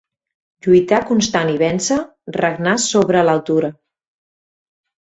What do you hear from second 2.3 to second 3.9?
regnar sobre l'altura.